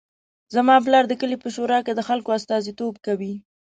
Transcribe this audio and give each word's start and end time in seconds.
زما 0.55 0.75
پلار 0.85 1.03
د 1.07 1.13
کلي 1.21 1.37
په 1.43 1.49
شورا 1.55 1.79
کې 1.85 1.93
د 1.95 2.01
خلکو 2.07 2.29
استازیتوب 2.39 2.93
کوي 3.05 3.33